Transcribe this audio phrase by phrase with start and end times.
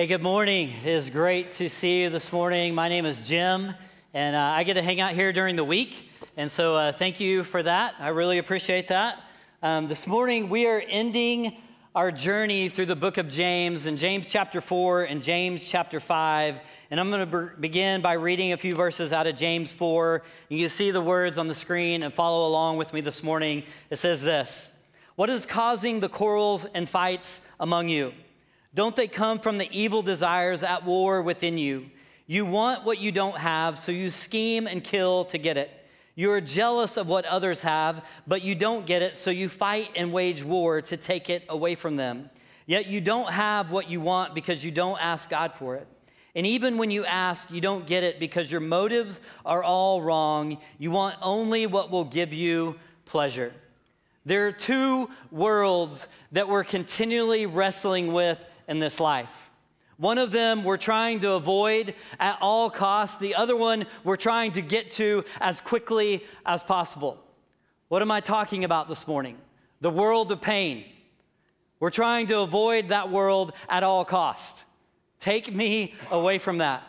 [0.00, 0.72] Hey, good morning.
[0.82, 2.74] It is great to see you this morning.
[2.74, 3.74] My name is Jim,
[4.14, 6.08] and uh, I get to hang out here during the week.
[6.38, 7.96] And so, uh, thank you for that.
[8.00, 9.22] I really appreciate that.
[9.62, 11.54] Um, this morning, we are ending
[11.94, 16.56] our journey through the book of James in James chapter 4 and James chapter 5.
[16.90, 20.22] And I'm going to be- begin by reading a few verses out of James 4.
[20.48, 23.64] You can see the words on the screen and follow along with me this morning.
[23.90, 24.72] It says this
[25.16, 28.14] What is causing the quarrels and fights among you?
[28.74, 31.90] Don't they come from the evil desires at war within you?
[32.26, 35.70] You want what you don't have, so you scheme and kill to get it.
[36.14, 39.90] You are jealous of what others have, but you don't get it, so you fight
[39.96, 42.30] and wage war to take it away from them.
[42.66, 45.88] Yet you don't have what you want because you don't ask God for it.
[46.36, 50.58] And even when you ask, you don't get it because your motives are all wrong.
[50.78, 53.52] You want only what will give you pleasure.
[54.24, 58.38] There are two worlds that we're continually wrestling with
[58.70, 59.50] in this life.
[59.98, 64.52] One of them we're trying to avoid at all costs, the other one we're trying
[64.52, 67.22] to get to as quickly as possible.
[67.88, 69.36] What am I talking about this morning?
[69.82, 70.84] The world of pain.
[71.80, 74.56] We're trying to avoid that world at all cost.
[75.18, 76.82] Take me away from that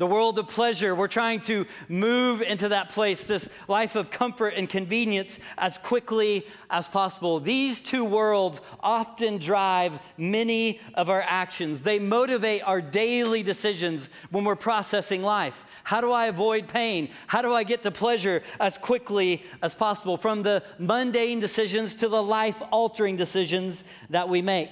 [0.00, 0.94] the world of pleasure.
[0.94, 6.46] We're trying to move into that place, this life of comfort and convenience, as quickly
[6.70, 7.38] as possible.
[7.38, 11.82] These two worlds often drive many of our actions.
[11.82, 15.66] They motivate our daily decisions when we're processing life.
[15.84, 17.10] How do I avoid pain?
[17.26, 20.16] How do I get to pleasure as quickly as possible?
[20.16, 24.70] From the mundane decisions to the life altering decisions that we make.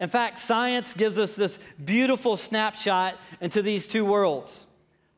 [0.00, 4.65] In fact, science gives us this beautiful snapshot into these two worlds.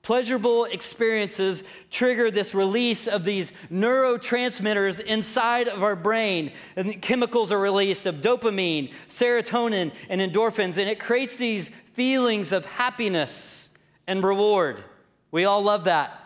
[0.08, 6.52] Pleasurable experiences trigger this release of these neurotransmitters inside of our brain.
[6.76, 12.64] And chemicals are released of dopamine, serotonin, and endorphins, and it creates these feelings of
[12.64, 13.68] happiness
[14.06, 14.82] and reward.
[15.30, 16.18] We all love that.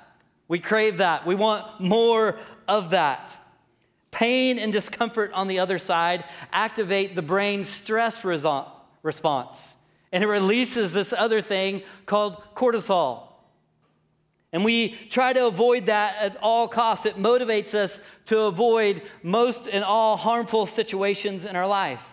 [0.47, 1.27] We crave that.
[1.27, 2.38] We want more
[2.69, 3.36] of that.
[4.12, 6.22] Pain and discomfort on the other side
[6.53, 9.75] activate the brain's stress response,
[10.12, 13.31] and it releases this other thing called cortisol.
[14.53, 17.07] And we try to avoid that at all costs.
[17.07, 22.07] It motivates us to avoid most and all harmful situations in our life.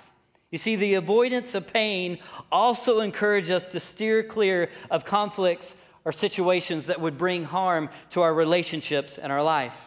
[0.51, 2.17] You see, the avoidance of pain
[2.51, 8.21] also encourages us to steer clear of conflicts or situations that would bring harm to
[8.21, 9.77] our relationships and our life.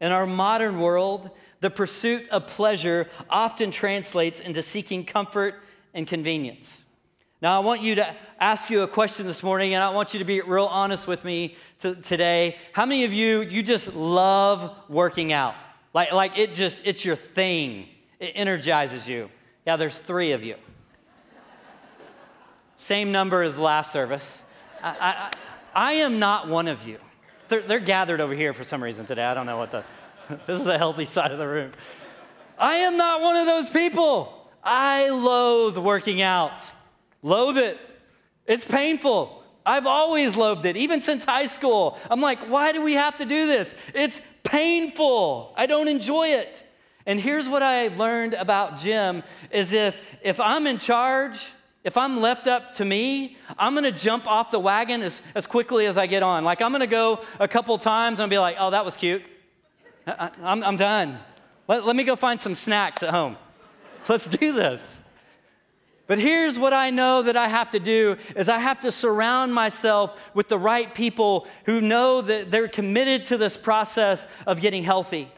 [0.00, 1.30] In our modern world,
[1.60, 5.54] the pursuit of pleasure often translates into seeking comfort
[5.92, 6.84] and convenience.
[7.42, 10.18] Now, I want you to ask you a question this morning, and I want you
[10.18, 12.58] to be real honest with me to, today.
[12.72, 15.54] How many of you, you just love working out?
[15.94, 17.88] Like, like it just, it's your thing.
[18.18, 19.30] It energizes you.
[19.66, 20.56] Yeah, there's three of you.
[22.76, 24.42] Same number as last service.
[24.82, 25.32] I, I,
[25.74, 26.98] I am not one of you.
[27.48, 29.24] They're, they're gathered over here for some reason today.
[29.24, 29.84] I don't know what the,
[30.46, 31.72] this is the healthy side of the room.
[32.58, 34.46] I am not one of those people.
[34.62, 36.52] I loathe working out.
[37.22, 37.78] Loathe it.
[38.46, 39.42] It's painful.
[39.64, 41.98] I've always loathed it, even since high school.
[42.10, 43.74] I'm like, why do we have to do this?
[43.94, 45.54] It's painful.
[45.56, 46.64] I don't enjoy it.
[47.06, 51.46] And here's what I learned about Jim is if if I'm in charge,
[51.82, 55.86] if I'm left up to me, I'm gonna jump off the wagon as, as quickly
[55.86, 56.44] as I get on.
[56.44, 59.22] Like I'm gonna go a couple times and be like, oh, that was cute.
[60.06, 61.18] Uh, uh, I, am done.
[61.68, 63.36] Let, let me go find some snacks at home.
[64.08, 64.99] Let's do this.
[66.10, 69.54] But here's what I know that I have to do is I have to surround
[69.54, 74.82] myself with the right people who know that they're committed to this process of getting
[74.82, 75.30] healthy.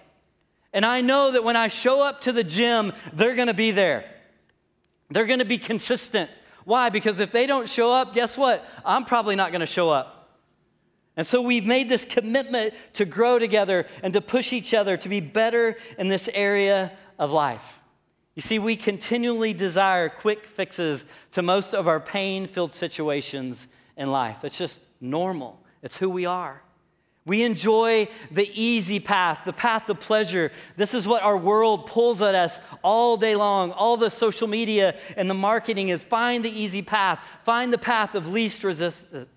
[0.73, 3.71] And I know that when I show up to the gym, they're going to be
[3.71, 4.07] there.
[5.11, 6.31] They're going to be consistent.
[6.65, 6.89] Why?
[6.89, 8.67] Because if they don't show up, guess what?
[8.83, 10.39] I'm probably not going to show up.
[11.19, 15.09] And so we've made this commitment to grow together and to push each other to
[15.11, 17.82] be better in this area of life.
[18.35, 24.11] You see, we continually desire quick fixes to most of our pain filled situations in
[24.11, 24.45] life.
[24.45, 26.63] It's just normal, it's who we are.
[27.25, 30.51] We enjoy the easy path, the path of pleasure.
[30.77, 33.71] This is what our world pulls at us all day long.
[33.71, 38.17] All the social media and the marketing is find the easy path, find the path
[38.17, 39.29] of least resistance,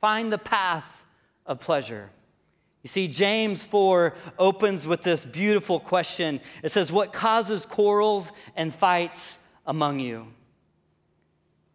[0.00, 1.04] find the path
[1.44, 2.10] of pleasure.
[2.82, 6.40] You see, James 4 opens with this beautiful question.
[6.62, 10.28] It says, What causes quarrels and fights among you?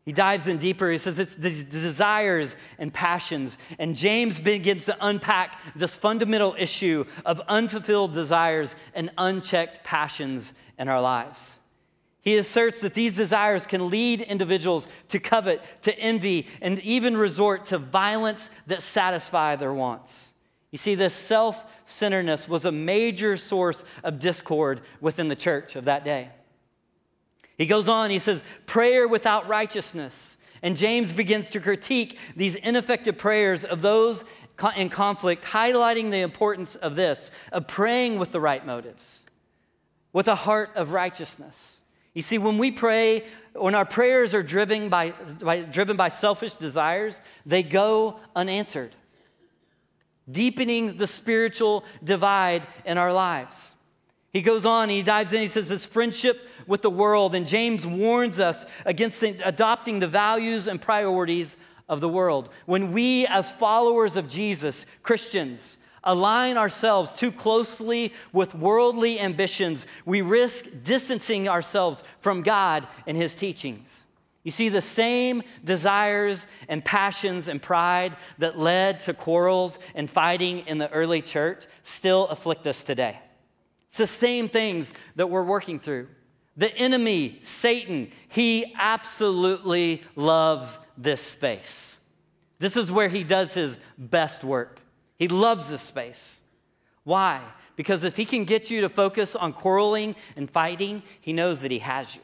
[0.05, 0.89] He dives in deeper.
[0.91, 3.57] He says it's these desires and passions.
[3.79, 10.89] And James begins to unpack this fundamental issue of unfulfilled desires and unchecked passions in
[10.89, 11.55] our lives.
[12.21, 17.65] He asserts that these desires can lead individuals to covet, to envy, and even resort
[17.65, 20.29] to violence that satisfy their wants.
[20.73, 25.85] You see, this self centeredness was a major source of discord within the church of
[25.85, 26.29] that day.
[27.59, 30.35] He goes on, he says, prayer without righteousness.
[30.63, 34.25] And James begins to critique these ineffective prayers of those
[34.75, 39.25] in conflict, highlighting the importance of this, of praying with the right motives,
[40.11, 41.81] with a heart of righteousness.
[42.15, 46.55] You see, when we pray, when our prayers are driven by, by, driven by selfish
[46.55, 48.95] desires, they go unanswered,
[50.31, 53.73] deepening the spiritual divide in our lives.
[54.31, 57.35] He goes on, he dives in, he says, this friendship with the world.
[57.35, 61.55] And James warns us against adopting the values and priorities
[61.87, 62.49] of the world.
[62.65, 70.21] When we, as followers of Jesus, Christians, align ourselves too closely with worldly ambitions, we
[70.21, 74.02] risk distancing ourselves from God and His teachings.
[74.43, 80.59] You see, the same desires and passions and pride that led to quarrels and fighting
[80.67, 83.19] in the early church still afflict us today.
[83.87, 86.07] It's the same things that we're working through.
[86.57, 91.97] The enemy, Satan, he absolutely loves this space.
[92.59, 94.79] This is where he does his best work.
[95.17, 96.41] He loves this space.
[97.03, 97.41] Why?
[97.75, 101.71] Because if he can get you to focus on quarreling and fighting, he knows that
[101.71, 102.21] he has you.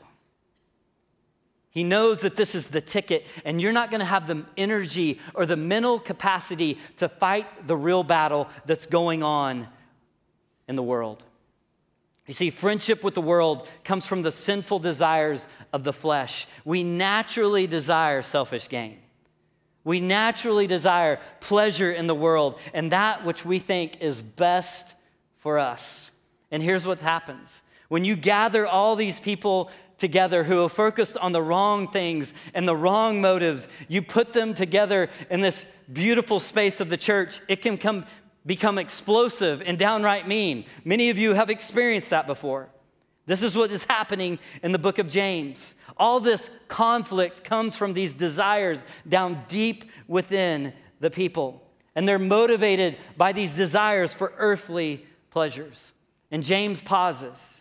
[1.71, 5.19] He knows that this is the ticket, and you're not going to have the energy
[5.35, 9.67] or the mental capacity to fight the real battle that's going on
[10.67, 11.23] in the world.
[12.25, 16.47] You see, friendship with the world comes from the sinful desires of the flesh.
[16.63, 18.99] We naturally desire selfish gain.
[19.83, 24.93] We naturally desire pleasure in the world and that which we think is best
[25.39, 26.11] for us.
[26.51, 31.31] And here's what happens when you gather all these people together who are focused on
[31.31, 36.79] the wrong things and the wrong motives, you put them together in this beautiful space
[36.79, 38.05] of the church, it can come
[38.45, 40.65] become explosive and downright mean.
[40.83, 42.69] Many of you have experienced that before.
[43.25, 45.75] This is what is happening in the book of James.
[45.97, 51.61] All this conflict comes from these desires down deep within the people.
[51.95, 55.91] And they're motivated by these desires for earthly pleasures.
[56.31, 57.58] And James pauses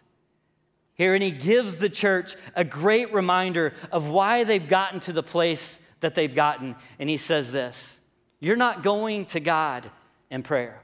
[0.98, 5.22] here and he gives the church a great reminder of why they've gotten to the
[5.22, 6.74] place that they've gotten.
[6.98, 7.96] And he says this
[8.40, 9.90] You're not going to God
[10.28, 10.82] in prayer.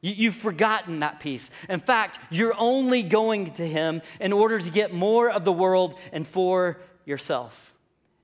[0.00, 1.50] You, have forgotten that piece.
[1.68, 5.98] In fact, you're only going to Him in order to get more of the world
[6.12, 7.74] and for yourself.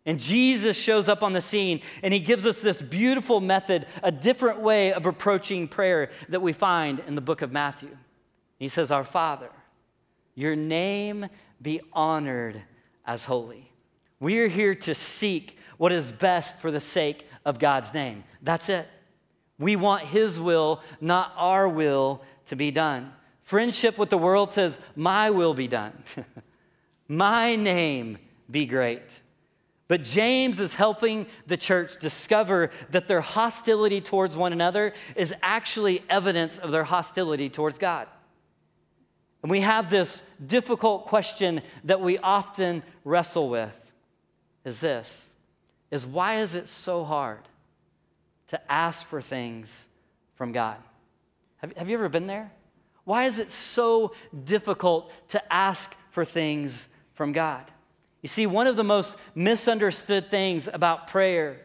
[0.07, 4.13] And Jesus shows up on the scene and He gives us this beautiful method, a
[4.13, 7.97] different way of approaching prayer that we find in the book of Matthew.
[8.61, 9.51] He says, Our Father,
[10.35, 11.29] your name
[11.61, 12.61] be honored
[13.07, 13.71] as holy.
[14.21, 18.25] We are here to seek what is best for the sake of God's name.
[18.43, 18.89] That's it.
[19.59, 23.13] We want His will, not our will, to be done.
[23.43, 25.93] Friendship with the world says, My will be done.
[27.09, 28.19] My name
[28.51, 29.21] be great.
[29.87, 36.03] But James is helping the church discover that their hostility towards one another is actually
[36.09, 38.09] evidence of their hostility towards God.
[39.45, 43.93] And we have this difficult question that we often wrestle with
[44.65, 45.29] is this
[45.91, 47.41] is why is it so hard
[48.49, 49.85] to ask for things
[50.35, 50.79] from God.
[51.59, 52.51] Have, have you ever been there?
[53.05, 57.71] Why is it so difficult to ask for things from God?
[58.23, 61.61] You see, one of the most misunderstood things about prayer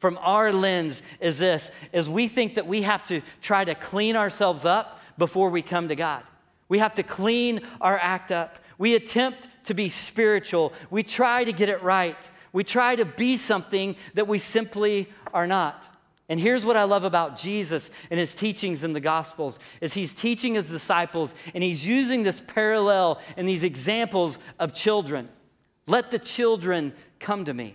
[0.00, 4.16] from our lens is this is we think that we have to try to clean
[4.16, 6.24] ourselves up before we come to God.
[6.72, 8.58] We have to clean our act up.
[8.78, 10.72] We attempt to be spiritual.
[10.88, 12.16] We try to get it right.
[12.54, 15.86] We try to be something that we simply are not.
[16.30, 20.14] And here's what I love about Jesus and his teachings in the Gospels is he's
[20.14, 25.28] teaching his disciples and he's using this parallel and these examples of children.
[25.86, 27.74] Let the children come to me.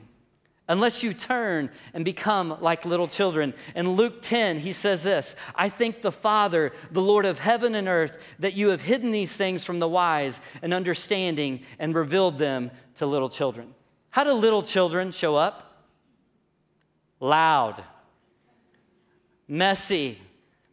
[0.69, 3.53] Unless you turn and become like little children.
[3.75, 7.87] In Luke 10, he says this I thank the Father, the Lord of heaven and
[7.87, 12.71] earth, that you have hidden these things from the wise and understanding and revealed them
[12.95, 13.73] to little children.
[14.09, 15.85] How do little children show up?
[17.19, 17.83] Loud
[19.47, 20.19] messy.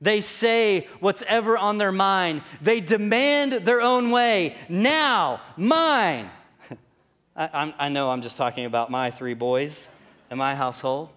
[0.00, 2.42] They say what's ever on their mind.
[2.60, 4.56] They demand their own way.
[4.68, 6.30] Now, mine.
[7.36, 9.88] I, I, know I'm just talking about my three boys
[10.30, 11.08] in my household.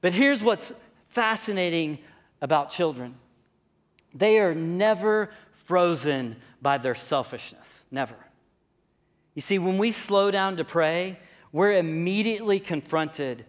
[0.00, 0.72] But here's what's
[1.08, 1.98] fascinating
[2.40, 3.14] about children
[4.14, 7.84] they are never frozen by their selfishness.
[7.90, 8.16] Never.
[9.34, 11.18] You see, when we slow down to pray,
[11.52, 13.44] we're immediately confronted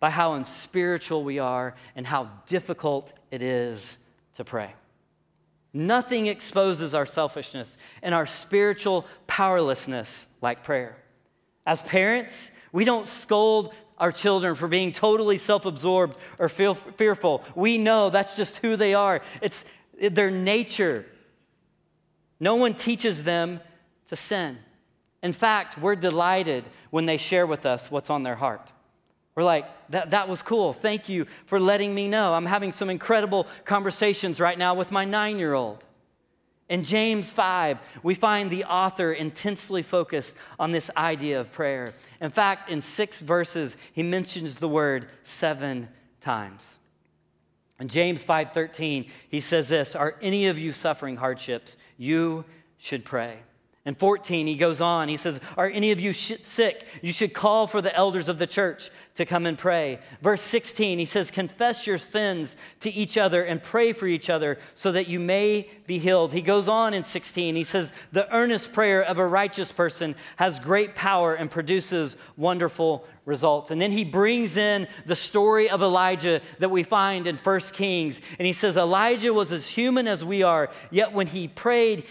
[0.00, 3.96] by how unspiritual we are and how difficult it is
[4.34, 4.72] to pray.
[5.72, 10.96] Nothing exposes our selfishness and our spiritual powerlessness like prayer.
[11.66, 17.44] As parents, we don't scold our children for being totally self absorbed or feel fearful.
[17.54, 19.64] We know that's just who they are, it's
[20.00, 21.04] their nature.
[22.40, 23.60] No one teaches them
[24.06, 24.58] to sin.
[25.22, 28.72] In fact, we're delighted when they share with us what's on their heart.
[29.34, 30.72] We're like, that, that was cool.
[30.72, 32.34] Thank you for letting me know.
[32.34, 35.84] I'm having some incredible conversations right now with my nine year old.
[36.68, 41.94] In James 5, we find the author intensely focused on this idea of prayer.
[42.20, 45.88] In fact, in six verses, he mentions the word seven
[46.20, 46.78] times.
[47.80, 51.76] In James 5:13, he says this, "Are any of you suffering hardships?
[51.96, 52.44] You
[52.78, 53.40] should pray."
[53.90, 55.08] In 14, he goes on.
[55.08, 56.86] He says, Are any of you sh- sick?
[57.02, 59.98] You should call for the elders of the church to come and pray.
[60.22, 64.58] Verse 16, he says, Confess your sins to each other and pray for each other
[64.76, 66.32] so that you may be healed.
[66.32, 70.60] He goes on in 16, he says, The earnest prayer of a righteous person has
[70.60, 73.72] great power and produces wonderful results.
[73.72, 78.20] And then he brings in the story of Elijah that we find in 1 Kings.
[78.38, 82.04] And he says, Elijah was as human as we are, yet when he prayed,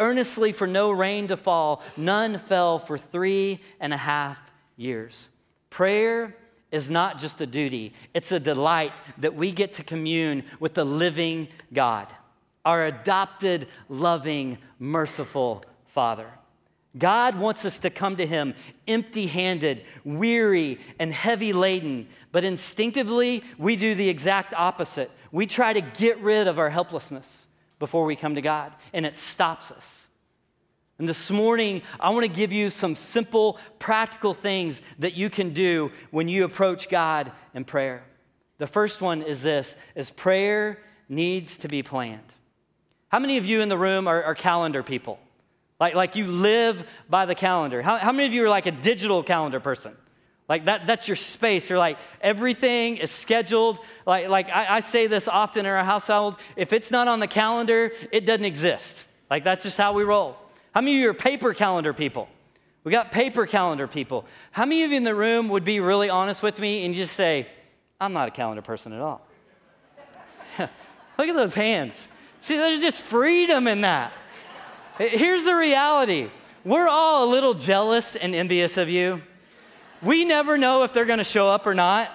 [0.00, 1.82] earnestly for no rain to fall.
[1.96, 4.38] None fell for three and a half
[4.76, 5.28] years.
[5.68, 6.34] Prayer
[6.72, 10.84] is not just a duty, it's a delight that we get to commune with the
[10.84, 12.06] living God,
[12.64, 16.26] our adopted, loving, merciful Father.
[16.96, 18.54] God wants us to come to Him
[18.88, 25.10] empty handed, weary, and heavy laden, but instinctively we do the exact opposite.
[25.30, 27.46] We try to get rid of our helplessness
[27.80, 30.06] before we come to God, and it stops us.
[30.98, 35.54] And this morning, I want to give you some simple, practical things that you can
[35.54, 38.04] do when you approach God in prayer.
[38.58, 42.20] The first one is this is prayer needs to be planned.
[43.08, 45.18] How many of you in the room are, are calendar people?
[45.80, 47.80] Like, like you live by the calendar.
[47.80, 49.96] How, how many of you are like a digital calendar person?
[50.50, 51.70] Like that, that's your space.
[51.70, 53.78] You're like, everything is scheduled.
[54.04, 57.28] Like, like I, I, say this often in our household if it's not on the
[57.28, 59.04] calendar, it doesn't exist.
[59.30, 60.36] Like that's just how we roll.
[60.74, 62.28] How many of you are paper calendar people?
[62.82, 64.24] We got paper calendar people.
[64.50, 67.12] How many of you in the room would be really honest with me and just
[67.12, 67.46] say,
[68.00, 69.24] I'm not a calendar person at all?
[70.58, 72.08] Look at those hands.
[72.40, 74.12] See, there's just freedom in that.
[74.98, 76.28] Here's the reality
[76.64, 79.22] we're all a little jealous and envious of you.
[80.02, 82.10] We never know if they're going to show up or not.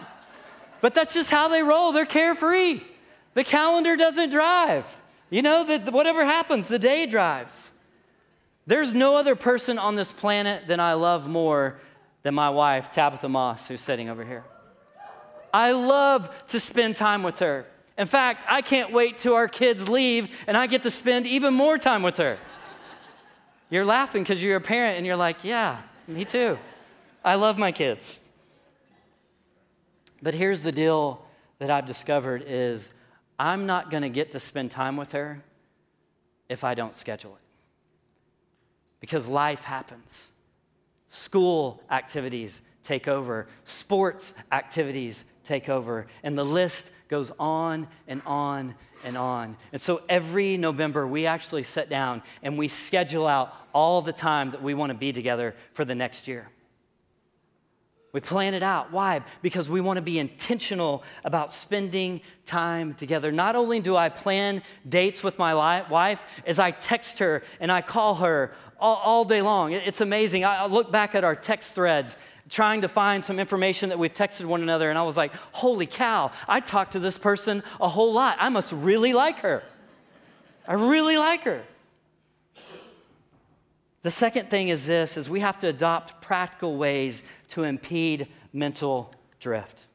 [0.81, 1.91] But that's just how they roll.
[1.91, 2.81] They're carefree.
[3.33, 4.85] The calendar doesn't drive.
[5.29, 7.71] You know, that whatever happens, the day drives.
[8.67, 11.79] There's no other person on this planet that I love more
[12.23, 14.43] than my wife, Tabitha Moss, who's sitting over here.
[15.53, 17.65] I love to spend time with her.
[17.97, 21.53] In fact, I can't wait till our kids leave and I get to spend even
[21.53, 22.37] more time with her.
[23.69, 26.57] You're laughing because you're a parent and you're like, yeah, me too.
[27.25, 28.19] I love my kids.
[30.21, 31.25] But here's the deal
[31.57, 32.91] that I've discovered is
[33.39, 35.43] I'm not going to get to spend time with her
[36.49, 37.41] if I don't schedule it.
[38.99, 40.29] Because life happens.
[41.09, 48.75] School activities take over, sports activities take over, and the list goes on and on
[49.03, 49.57] and on.
[49.73, 54.51] And so every November, we actually sit down and we schedule out all the time
[54.51, 56.49] that we want to be together for the next year.
[58.15, 58.93] We plan it out.
[58.93, 59.23] Why?
[59.41, 63.29] Because we want to be intentional about spending time together.
[63.29, 67.81] Not only do I plan dates with my wife, as I text her and I
[67.81, 69.73] call her all, all day long.
[69.73, 70.45] It's amazing.
[70.45, 72.15] I look back at our text threads
[72.47, 75.85] trying to find some information that we've texted one another, and I was like, holy
[75.85, 78.37] cow, I talked to this person a whole lot.
[78.39, 79.61] I must really like her.
[80.65, 81.65] I really like her.
[84.05, 89.13] The second thing is this is we have to adopt practical ways to impede mental
[89.39, 89.85] drift.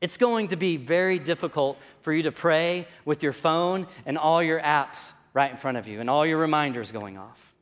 [0.00, 4.42] It's going to be very difficult for you to pray with your phone and all
[4.42, 7.54] your apps right in front of you and all your reminders going off.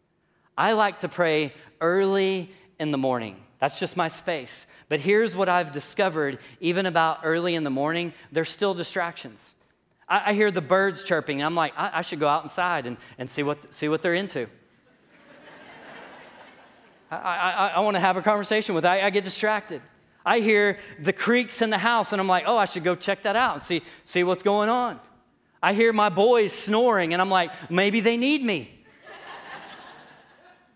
[0.56, 3.36] I like to pray early in the morning.
[3.58, 4.66] That's just my space.
[4.88, 9.54] But here's what I've discovered even about early in the morning, there's still distractions.
[10.08, 12.86] I, I hear the birds chirping, and I'm like, I, I should go out inside
[12.86, 14.48] and, and see, what, see what they're into.
[17.10, 18.84] I, I, I want to have a conversation with.
[18.84, 19.82] I, I get distracted.
[20.24, 23.22] I hear the creaks in the house, and I'm like, oh, I should go check
[23.22, 25.00] that out and see, see what's going on.
[25.62, 28.74] I hear my boys snoring, and I'm like, maybe they need me.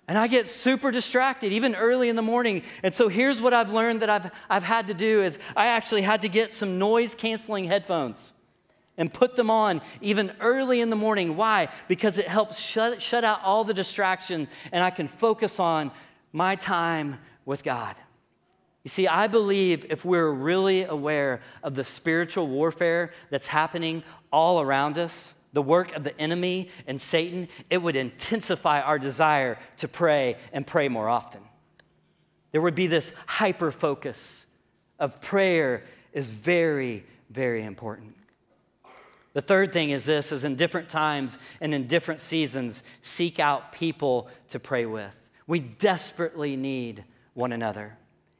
[0.08, 2.64] And I get super distracted, even early in the morning.
[2.82, 6.02] And so here's what I've learned that I've, I've had to do is I actually
[6.02, 8.32] had to get some noise canceling headphones
[8.98, 11.36] and put them on even early in the morning.
[11.36, 11.68] Why?
[11.88, 15.92] Because it helps shut, shut out all the distraction and I can focus on
[16.32, 17.94] my time with God.
[18.84, 24.60] You see, I believe if we're really aware of the spiritual warfare that's happening all
[24.60, 29.86] around us, the work of the enemy and Satan, it would intensify our desire to
[29.86, 31.42] pray and pray more often.
[32.50, 34.46] There would be this hyper focus
[34.98, 38.16] of prayer is very, very important.
[39.34, 43.72] The third thing is this is in different times and in different seasons, seek out
[43.72, 45.16] people to pray with.
[45.46, 47.96] We desperately need one another.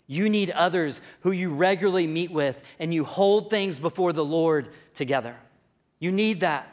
[0.07, 4.69] You need others who you regularly meet with and you hold things before the Lord
[4.95, 5.37] together.
[5.99, 6.69] You need that.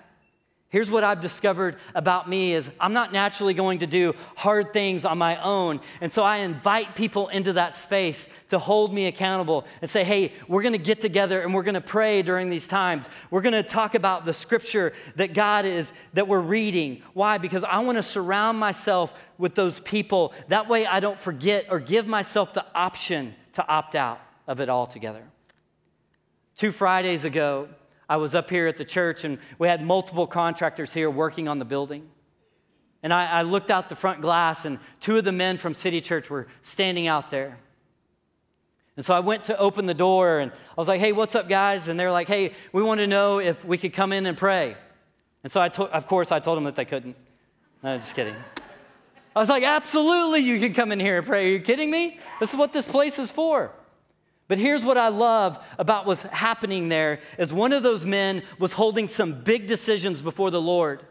[0.72, 5.04] Here's what I've discovered about me is I'm not naturally going to do hard things
[5.04, 5.82] on my own.
[6.00, 10.32] And so I invite people into that space to hold me accountable and say, "Hey,
[10.48, 13.10] we're going to get together and we're going to pray during these times.
[13.32, 17.02] We're going to talk about the scripture that God is that we're reading.
[17.16, 17.40] Why?
[17.40, 20.36] Because I want to surround myself with those people.
[20.50, 24.70] That way I don't forget or give myself the option to opt out of it
[24.70, 25.24] altogether."
[26.58, 27.70] 2 Fridays ago,
[28.10, 31.60] I was up here at the church and we had multiple contractors here working on
[31.60, 32.10] the building.
[33.04, 36.02] And I, I, looked out the front glass, and two of the men from City
[36.02, 37.58] Church were standing out there.
[38.98, 41.48] And so I went to open the door, and I was like, hey, what's up,
[41.48, 41.88] guys?
[41.88, 44.76] And they're like, hey, we want to know if we could come in and pray.
[45.46, 47.16] And so I, to- of course, I told them that they couldn't.
[47.82, 48.36] No, just kidding.
[49.34, 51.48] I was like, absolutely, you can come in here and pray.
[51.48, 52.20] Are you kidding me?
[52.42, 53.72] This is what this place is for.
[54.50, 58.74] But here's what I love about what's happening there is one of those men was
[58.74, 61.06] holding some big decisions before the Lord.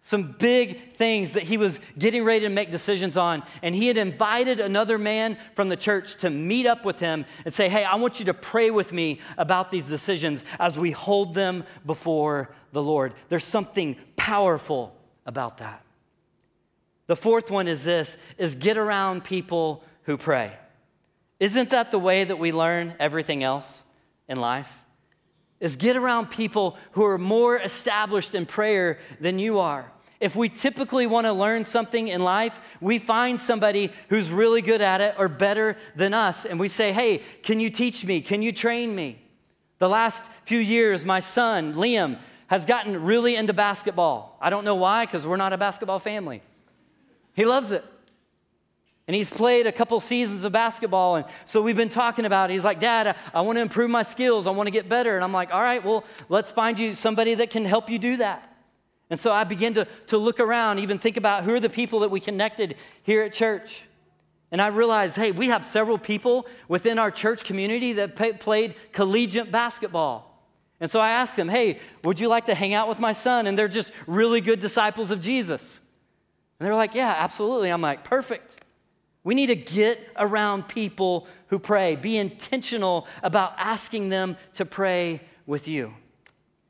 [0.00, 3.42] Some big things that he was getting ready to make decisions on.
[3.62, 7.52] And he had invited another man from the church to meet up with him and
[7.52, 11.34] say, Hey, I want you to pray with me about these decisions as we hold
[11.34, 13.14] them before the Lord.
[13.28, 14.94] There's something powerful
[15.26, 15.82] about that.
[17.08, 20.52] The fourth one is this is get around people who pray.
[21.38, 23.82] Isn't that the way that we learn everything else
[24.28, 24.70] in life?
[25.60, 29.90] Is get around people who are more established in prayer than you are.
[30.18, 34.80] If we typically want to learn something in life, we find somebody who's really good
[34.80, 38.20] at it or better than us, and we say, Hey, can you teach me?
[38.22, 39.18] Can you train me?
[39.78, 44.38] The last few years, my son, Liam, has gotten really into basketball.
[44.40, 46.42] I don't know why, because we're not a basketball family.
[47.34, 47.84] He loves it.
[49.06, 51.16] And he's played a couple seasons of basketball.
[51.16, 52.54] And so we've been talking about it.
[52.54, 54.46] He's like, Dad, I, I want to improve my skills.
[54.46, 55.14] I want to get better.
[55.14, 58.16] And I'm like, all right, well, let's find you somebody that can help you do
[58.16, 58.52] that.
[59.08, 62.00] And so I begin to, to look around, even think about who are the people
[62.00, 63.84] that we connected here at church.
[64.50, 68.74] And I realized, hey, we have several people within our church community that pay, played
[68.92, 70.26] collegiate basketball.
[70.80, 73.46] And so I asked them, hey, would you like to hang out with my son?
[73.46, 75.80] And they're just really good disciples of Jesus.
[76.58, 77.70] And they're like, yeah, absolutely.
[77.70, 78.56] I'm like, perfect.
[79.26, 81.96] We need to get around people who pray.
[81.96, 85.94] Be intentional about asking them to pray with you.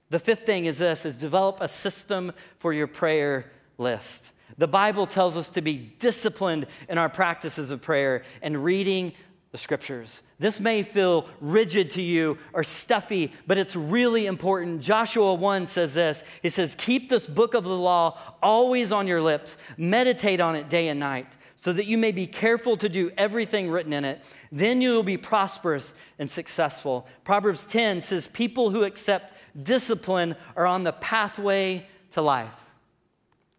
[0.08, 4.32] The fifth thing is this is develop a system for your prayer list.
[4.56, 9.12] The Bible tells us to be disciplined in our practices of prayer and reading
[9.52, 10.22] the scriptures.
[10.38, 14.80] This may feel rigid to you or stuffy, but it's really important.
[14.80, 19.20] Joshua 1 says this He says, Keep this book of the law always on your
[19.20, 23.10] lips, meditate on it day and night so that you may be careful to do
[23.16, 24.22] everything written in it.
[24.52, 27.06] Then you will be prosperous and successful.
[27.24, 32.52] Proverbs 10 says, People who accept discipline are on the pathway to life.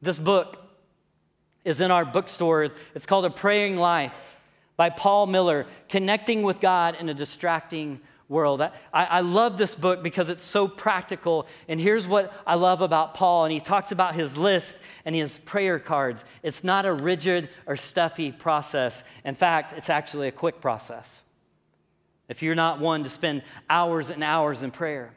[0.02, 0.64] This book
[1.66, 2.70] is in our bookstore.
[2.94, 4.38] It's called A Praying Life
[4.78, 8.62] by Paul Miller, connecting with God in a distracting world.
[8.62, 11.48] I, I, love this book because it's so practical.
[11.68, 15.38] And here's what I love about Paul, and he talks about his list and his
[15.38, 16.26] prayer cards.
[16.44, 19.04] It's not a rigid or stuffy process.
[19.24, 21.24] In fact, it's actually a quick process.
[22.28, 25.14] If you're not one to spend hours and hours in prayer,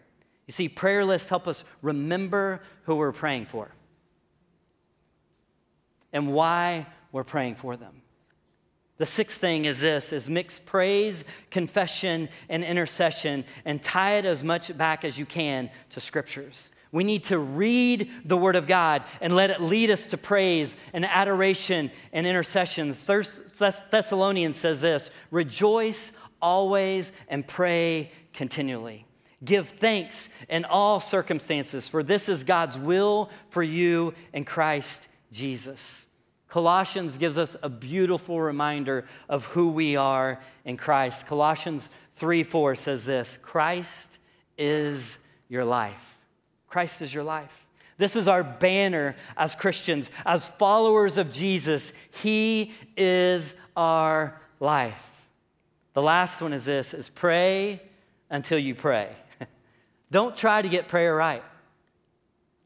[0.47, 3.71] you see, prayer lists help us remember who we're praying for
[6.13, 8.03] and why we're praying for them.
[9.01, 14.45] The sixth thing is this is mix praise, confession, and intercession and tie it as
[14.45, 16.69] much back as you can to scriptures.
[16.93, 20.77] We need to read the Word of God and let it lead us to praise
[20.93, 23.03] and adoration and intercessions.
[23.07, 29.07] Thessalonians says this rejoice always and pray continually.
[29.43, 36.05] Give thanks in all circumstances, for this is God's will for you in Christ Jesus.
[36.51, 41.27] Colossians gives us a beautiful reminder of who we are in Christ.
[41.27, 44.19] Colossians 3 4 says this Christ
[44.59, 45.17] is
[45.49, 46.17] your life.
[46.69, 47.53] Christ is your life.
[47.99, 51.93] This is our banner as Christians, as followers of Jesus.
[52.11, 55.07] He is our life.
[55.95, 57.81] The last one is this is pray
[58.29, 59.09] until you pray.
[60.11, 61.45] Don't try to get prayer right.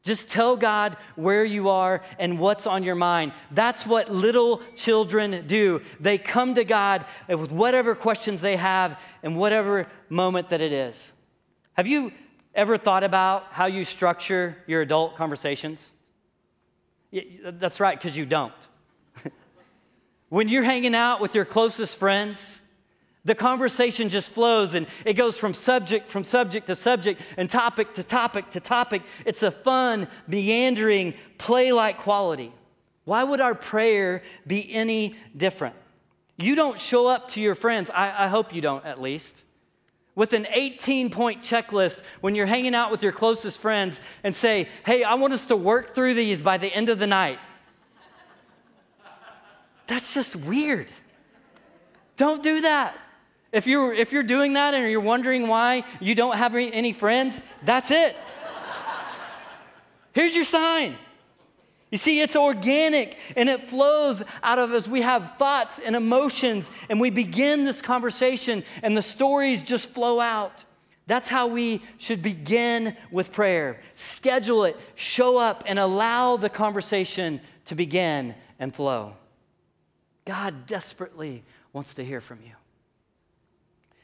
[0.05, 3.31] Just tell God where you are and what's on your mind.
[3.49, 5.81] That's what little children do.
[5.99, 11.11] They come to God with whatever questions they have in whatever moment that it is.
[11.73, 12.11] Have you
[12.53, 15.91] ever thought about how you structure your adult conversations?
[17.43, 18.53] That's right, because you don't.
[20.29, 22.61] when you're hanging out with your closest friends,
[23.25, 27.95] the conversation just flows and it goes from subject from subject to subject and topic
[27.95, 29.01] to topic to topic.
[29.25, 32.53] It's a fun, meandering, play like quality.
[33.03, 35.75] Why would our prayer be any different?
[36.37, 39.41] You don't show up to your friends, I, I hope you don't at least,
[40.13, 44.67] with an 18 point checklist when you're hanging out with your closest friends and say,
[44.85, 47.39] hey, I want us to work through these by the end of the night.
[49.87, 50.87] That's just weird.
[52.17, 52.97] Don't do that.
[53.51, 57.41] If you're, if you're doing that and you're wondering why you don't have any friends,
[57.63, 58.15] that's it.
[60.13, 60.97] Here's your sign.
[61.91, 64.87] You see, it's organic and it flows out of us.
[64.87, 70.19] We have thoughts and emotions, and we begin this conversation, and the stories just flow
[70.19, 70.51] out.
[71.07, 73.79] That's how we should begin with prayer.
[73.95, 79.13] Schedule it, show up, and allow the conversation to begin and flow.
[80.25, 82.53] God desperately wants to hear from you.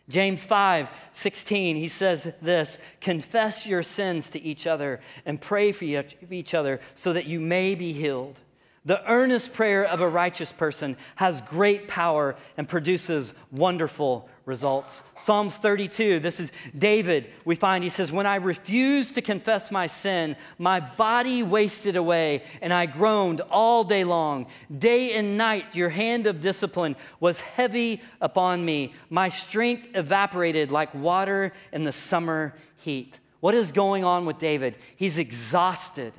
[0.10, 5.86] James 5 16, he says this Confess your sins to each other and pray for
[6.30, 8.40] each other so that you may be healed.
[8.84, 15.04] The earnest prayer of a righteous person has great power and produces wonderful results.
[15.18, 17.30] Psalms 32, this is David.
[17.46, 22.42] We find he says, When I refused to confess my sin, my body wasted away,
[22.60, 24.48] and I groaned all day long.
[24.76, 28.96] Day and night, your hand of discipline was heavy upon me.
[29.12, 33.20] My strength evaporated like water in the summer heat.
[33.42, 34.76] What is going on with David?
[34.96, 36.14] He's exhausted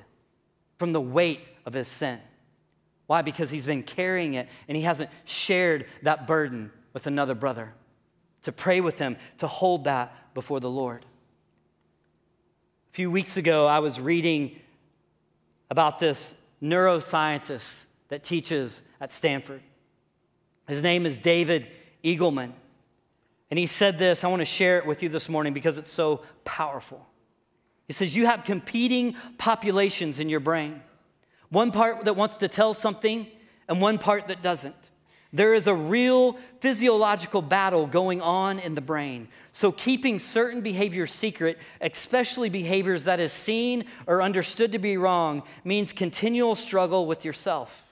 [0.79, 2.21] from the weight of his sin.
[3.07, 3.23] Why?
[3.23, 7.73] Because he's been carrying it and he hasn't shared that burden with another brother.
[8.45, 11.05] To pray with him, to hold that before the Lord.
[12.91, 14.59] A few weeks ago, I was reading
[15.71, 19.63] about this neuroscientist that teaches at Stanford.
[20.69, 21.67] His name is David
[22.05, 22.53] Eagleman.
[23.51, 25.93] And he said this, I want to share it with you this morning because it's
[25.93, 27.07] so powerful.
[27.87, 30.83] He says, You have competing populations in your brain
[31.53, 33.27] one part that wants to tell something
[33.69, 34.75] and one part that doesn't.
[35.35, 39.29] There is a real physiological battle going on in the brain.
[39.53, 45.43] So, keeping certain behavior secret, especially behaviors that is seen or understood to be wrong,
[45.63, 47.87] means continual struggle with yourself.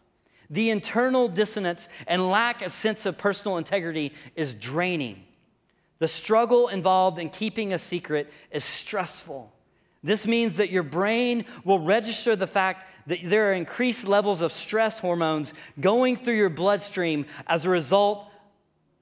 [0.48, 5.22] The internal dissonance and lack of sense of personal integrity is draining.
[5.98, 9.52] The struggle involved in keeping a secret is stressful.
[10.02, 14.52] This means that your brain will register the fact that there are increased levels of
[14.52, 18.26] stress hormones going through your bloodstream as a result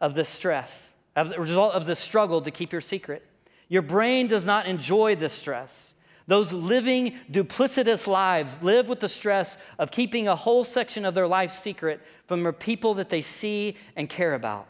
[0.00, 3.24] of the stress, as a result of the struggle to keep your secret.
[3.68, 5.94] Your brain does not enjoy this stress.
[6.26, 11.28] Those living duplicitous lives live with the stress of keeping a whole section of their
[11.28, 14.66] life secret from the people that they see and care about.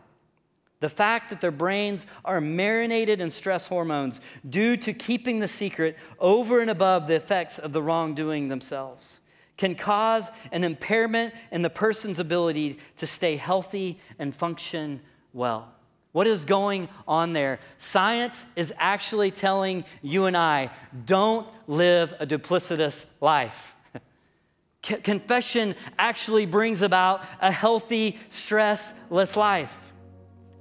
[0.80, 5.96] The fact that their brains are marinated in stress hormones due to keeping the secret
[6.20, 9.20] over and above the effects of the wrongdoing themselves
[9.58, 15.00] can cause an impairment in the person's ability to stay healthy and function
[15.34, 15.68] well.
[16.12, 17.58] What is going on there?
[17.78, 20.70] Science is actually telling you and I
[21.04, 23.74] don't live a duplicitous life.
[24.82, 29.76] Confession actually brings about a healthy, stressless life.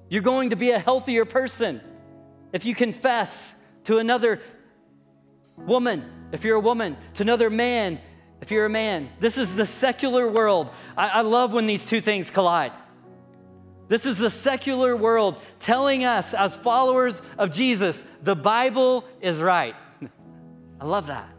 [0.09, 1.81] You're going to be a healthier person
[2.53, 3.53] if you confess
[3.85, 4.41] to another
[5.57, 7.99] woman, if you're a woman, to another man,
[8.41, 9.09] if you're a man.
[9.19, 10.69] This is the secular world.
[10.95, 12.71] I, I love when these two things collide.
[13.87, 19.75] This is the secular world telling us, as followers of Jesus, the Bible is right.
[20.81, 21.29] I love that.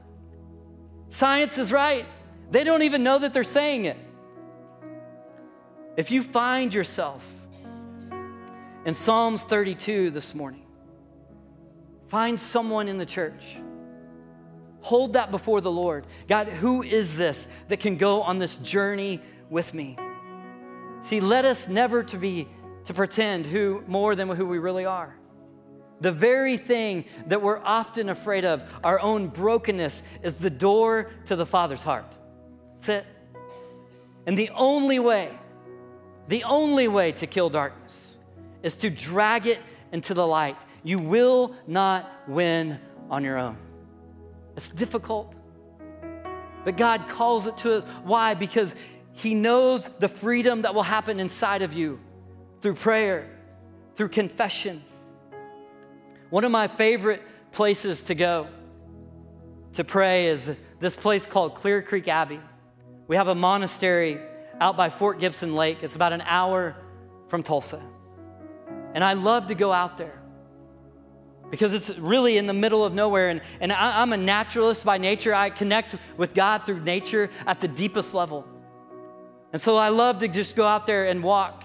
[1.11, 2.07] Science is right.
[2.51, 3.97] They don't even know that they're saying it.
[5.97, 7.25] If you find yourself
[8.89, 10.65] in Psalms 32 this morning.
[12.07, 13.59] Find someone in the church.
[14.81, 16.07] Hold that before the Lord.
[16.27, 19.21] God, who is this that can go on this journey
[19.51, 19.99] with me.
[21.03, 22.49] See, let us never to be
[22.87, 25.15] to pretend who more than who we really are.
[26.01, 31.37] The very thing that we're often afraid of, our own brokenness, is the door to
[31.37, 32.11] the Father's heart.
[32.77, 33.07] That's it.
[34.25, 35.31] And the only way,
[36.29, 38.08] the only way to kill darkness
[38.63, 39.59] is to drag it
[39.93, 40.57] into the light.
[40.83, 42.79] You will not win
[43.11, 43.57] on your own.
[44.57, 45.35] It's difficult.
[46.65, 47.85] But God calls it to us.
[48.05, 48.35] Why?
[48.35, 48.75] Because
[49.13, 52.01] He knows the freedom that will happen inside of you
[52.61, 53.29] through prayer,
[53.95, 54.83] through confession.
[56.31, 58.49] One of my favorite places to go
[59.75, 62.41] to pray is this place called Clear Creek Abbey.
[63.07, 64.21] We have a monastery
[64.61, 65.79] out by Fort Gibson Lake.
[65.83, 66.77] It's about an hour
[67.29, 67.81] from Tulsa.
[68.95, 70.19] And I love to go out there
[71.51, 73.29] because it's really in the middle of nowhere.
[73.29, 75.35] And, and I, I'm a naturalist by nature.
[75.35, 78.47] I connect with God through nature at the deepest level.
[79.53, 81.65] And so I love to just go out there and walk.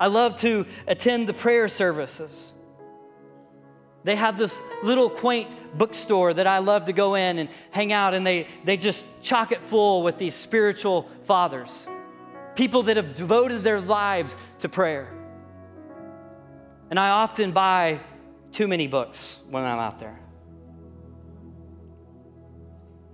[0.00, 2.52] I love to attend the prayer services.
[4.04, 8.14] They have this little quaint bookstore that I love to go in and hang out,
[8.14, 11.86] and they, they just chock it full with these spiritual fathers,
[12.54, 15.17] people that have devoted their lives to prayer.
[16.90, 18.00] And I often buy
[18.52, 20.18] too many books when I'm out there.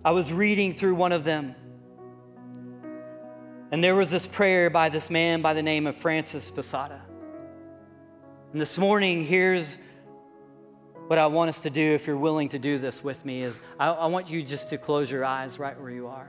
[0.04, 1.54] I was reading through one of them,
[3.72, 7.00] and there was this prayer by this man by the name of Francis Posada.
[8.52, 9.76] And this morning, here's
[11.08, 13.58] what I want us to do, if you're willing to do this with me, is
[13.80, 16.28] I, I want you just to close your eyes right where you are.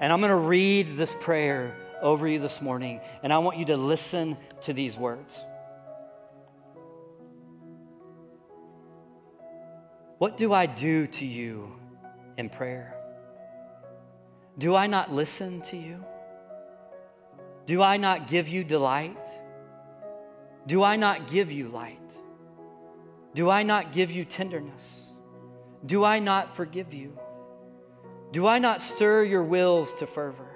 [0.00, 3.64] And I'm going to read this prayer over you this morning, and I want you
[3.66, 5.44] to listen to these words.
[10.18, 11.72] What do I do to you
[12.36, 12.94] in prayer?
[14.58, 16.04] Do I not listen to you?
[17.66, 19.28] Do I not give you delight?
[20.66, 21.96] Do I not give you light?
[23.34, 25.06] Do I not give you tenderness?
[25.86, 27.18] Do I not forgive you?
[28.32, 30.49] Do I not stir your wills to fervor?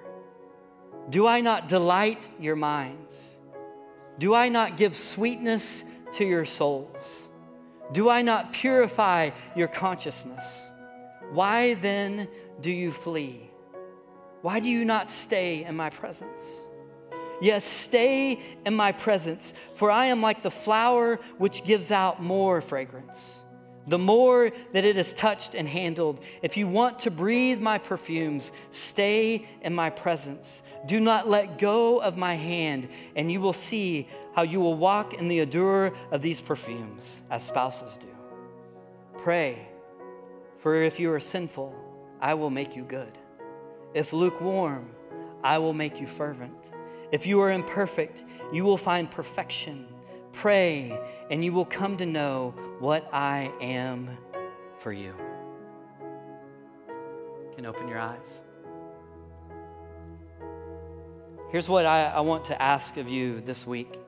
[1.10, 3.28] Do I not delight your minds?
[4.18, 7.22] Do I not give sweetness to your souls?
[7.92, 10.62] Do I not purify your consciousness?
[11.32, 12.28] Why then
[12.60, 13.50] do you flee?
[14.42, 16.40] Why do you not stay in my presence?
[17.40, 22.60] Yes, stay in my presence, for I am like the flower which gives out more
[22.60, 23.40] fragrance.
[23.86, 28.50] The more that it is touched and handled, if you want to breathe my perfumes,
[28.72, 30.62] stay in my presence.
[30.86, 35.14] Do not let go of my hand, and you will see how you will walk
[35.14, 38.08] in the odor of these perfumes as spouses do.
[39.18, 39.68] Pray,
[40.58, 41.74] for if you are sinful,
[42.20, 43.18] I will make you good.
[43.92, 44.88] If lukewarm,
[45.42, 46.72] I will make you fervent.
[47.12, 49.86] If you are imperfect, you will find perfection.
[50.34, 50.98] Pray,
[51.30, 54.10] and you will come to know what I am
[54.80, 55.14] for you.
[56.88, 58.42] You can open your eyes.
[61.50, 63.98] Here's what I, I want to ask of you this week.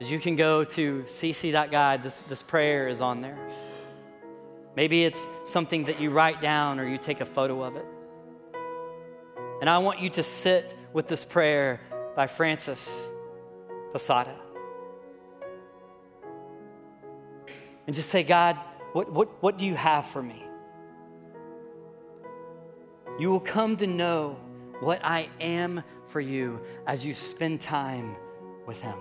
[0.00, 3.38] Is you can go to cc.guide, this, this prayer is on there.
[4.76, 7.86] Maybe it's something that you write down or you take a photo of it.
[9.60, 11.80] And I want you to sit with this prayer
[12.14, 13.08] by Francis
[13.92, 14.34] Posada.
[17.86, 18.56] And just say, God,
[18.92, 20.42] what, what, what do you have for me?
[23.18, 24.38] You will come to know
[24.80, 28.16] what I am for you as you spend time
[28.66, 28.98] with Him.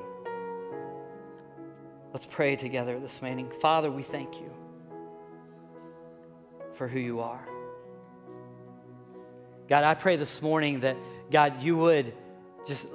[2.13, 3.51] Let's pray together this morning.
[3.61, 4.49] Father, we thank you
[6.73, 7.47] for who you are.
[9.67, 10.95] God, I pray this morning that,
[11.29, 12.13] God, you would
[12.65, 12.87] just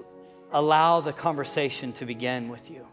[0.53, 2.87] allow the conversation to begin with you.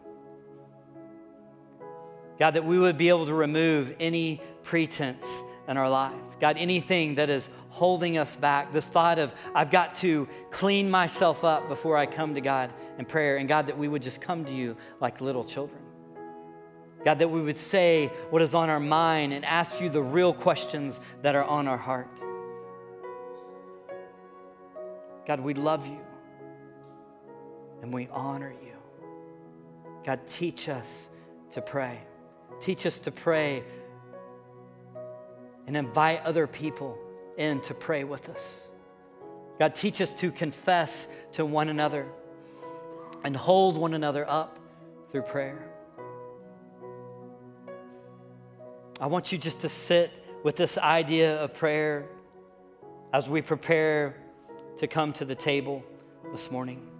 [2.40, 5.28] God, that we would be able to remove any pretense
[5.68, 6.14] in our life.
[6.40, 11.44] God, anything that is holding us back, this thought of, I've got to clean myself
[11.44, 13.38] up before I come to God in prayer.
[13.38, 15.82] And God, that we would just come to you like little children.
[17.04, 20.34] God, that we would say what is on our mind and ask you the real
[20.34, 22.10] questions that are on our heart.
[25.26, 26.00] God, we love you
[27.82, 28.74] and we honor you.
[30.04, 31.10] God, teach us
[31.52, 32.00] to pray.
[32.60, 33.64] Teach us to pray
[35.68, 36.98] and invite other people
[37.38, 38.68] in to pray with us.
[39.60, 42.08] God, teach us to confess to one another
[43.24, 44.58] and hold one another up
[45.12, 45.62] through prayer.
[49.02, 50.12] I want you just to sit
[50.44, 52.08] with this idea of prayer
[53.14, 54.16] as we prepare
[54.78, 55.84] to come to the table
[56.32, 56.99] this morning.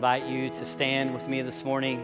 [0.00, 2.00] Invite you to stand with me this morning.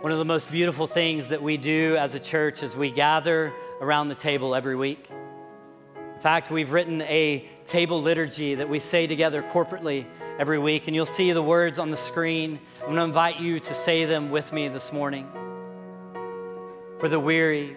[0.00, 3.52] One of the most beautiful things that we do as a church is we gather
[3.82, 5.10] around the table every week.
[6.14, 10.06] In fact, we've written a table liturgy that we say together corporately
[10.38, 12.58] every week, and you'll see the words on the screen.
[12.80, 15.30] I'm going to invite you to say them with me this morning.
[16.98, 17.76] For the weary,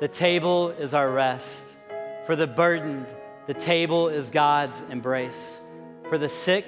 [0.00, 1.74] the table is our rest.
[2.26, 3.06] For the burdened,
[3.46, 5.62] the table is God's embrace.
[6.08, 6.64] For the sick,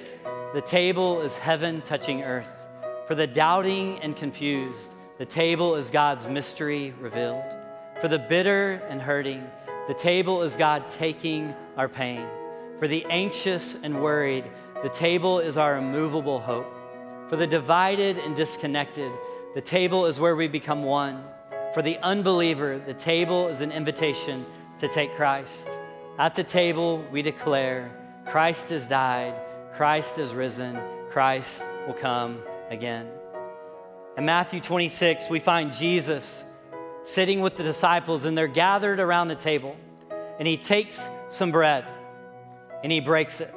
[0.53, 2.67] the table is heaven touching earth.
[3.07, 7.43] For the doubting and confused, the table is God's mystery revealed.
[8.01, 9.43] For the bitter and hurting,
[9.87, 12.27] the table is God taking our pain.
[12.77, 14.45] For the anxious and worried,
[14.83, 16.71] the table is our immovable hope.
[17.27, 19.11] For the divided and disconnected,
[19.55, 21.23] the table is where we become one.
[21.73, 24.45] For the unbeliever, the table is an invitation
[24.77, 25.67] to take Christ.
[26.19, 27.97] At the table, we declare,
[28.31, 29.35] Christ has died,
[29.73, 33.09] Christ has risen, Christ will come again.
[34.15, 36.45] In Matthew 26, we find Jesus
[37.03, 39.75] sitting with the disciples, and they're gathered around the table.
[40.39, 41.89] And he takes some bread
[42.83, 43.53] and he breaks it.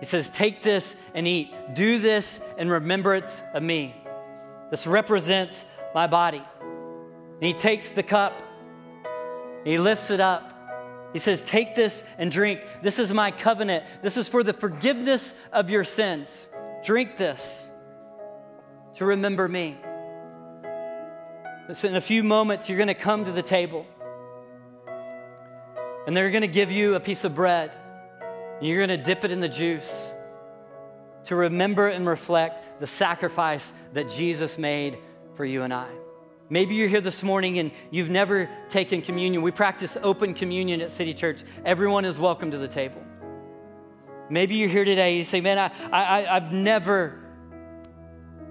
[0.00, 1.52] He says, Take this and eat.
[1.74, 3.94] Do this in remembrance of me.
[4.70, 6.42] This represents my body.
[6.62, 8.32] And he takes the cup,
[9.64, 10.55] he lifts it up,
[11.12, 12.60] he says, Take this and drink.
[12.82, 13.84] This is my covenant.
[14.02, 16.46] This is for the forgiveness of your sins.
[16.84, 17.68] Drink this
[18.96, 19.76] to remember me.
[21.72, 23.86] So in a few moments, you're going to come to the table,
[26.06, 27.72] and they're going to give you a piece of bread,
[28.58, 30.08] and you're going to dip it in the juice
[31.24, 34.98] to remember and reflect the sacrifice that Jesus made
[35.34, 35.88] for you and I.
[36.48, 39.42] Maybe you're here this morning and you've never taken communion.
[39.42, 41.40] We practice open communion at City Church.
[41.64, 43.02] Everyone is welcome to the table.
[44.30, 47.18] Maybe you're here today, and you say, Man, I, I, I've never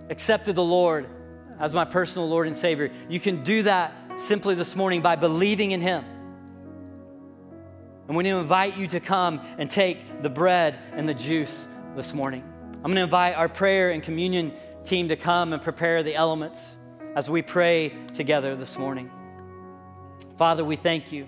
[0.09, 1.07] accepted the Lord
[1.57, 2.91] as my personal Lord and Savior.
[3.09, 6.03] You can do that simply this morning by believing in Him.
[8.07, 12.13] And we to invite you to come and take the bread and the juice this
[12.13, 12.43] morning.
[12.75, 14.53] I'm going to invite our prayer and communion
[14.83, 16.77] team to come and prepare the elements
[17.15, 19.09] as we pray together this morning.
[20.37, 21.25] Father, we thank you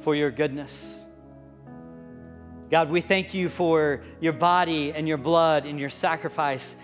[0.00, 0.98] for your goodness.
[2.70, 6.74] God, we thank you for your body and your blood and your sacrifice,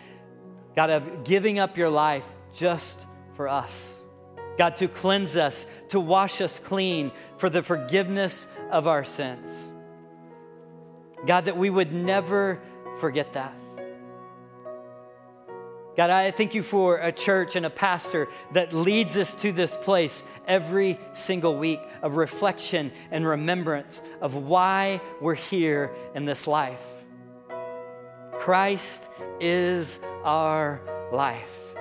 [0.76, 3.98] God, of giving up your life just for us.
[4.59, 9.68] God, to cleanse us, to wash us clean for the forgiveness of our sins.
[11.26, 12.61] God, that we would never
[12.98, 13.54] forget that.
[15.96, 19.76] God, I thank you for a church and a pastor that leads us to this
[19.76, 26.83] place every single week of reflection and remembrance of why we're here in this life.
[28.33, 29.09] Christ
[29.40, 30.80] is our
[31.12, 31.74] life.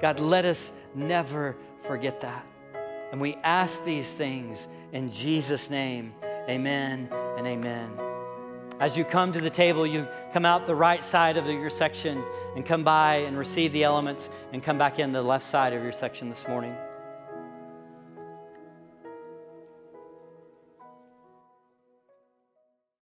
[0.00, 2.44] God, let us never forget that.
[3.12, 6.12] And we ask these things in Jesus' name.
[6.48, 8.05] Amen and amen.
[8.78, 12.22] As you come to the table, you come out the right side of your section
[12.54, 15.82] and come by and receive the elements and come back in the left side of
[15.82, 16.76] your section this morning.